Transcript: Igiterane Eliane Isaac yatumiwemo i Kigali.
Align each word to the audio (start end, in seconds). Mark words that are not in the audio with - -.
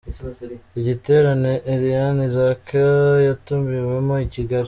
Igiterane 0.79 1.53
Eliane 1.73 2.21
Isaac 2.27 2.65
yatumiwemo 3.27 4.15
i 4.25 4.27
Kigali. 4.33 4.59